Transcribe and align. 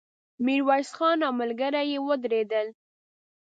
ميرويس 0.45 0.89
خان 0.97 1.19
او 1.27 1.33
ملګري 1.41 1.81
يې 1.91 1.99
ودرېدل. 2.07 2.67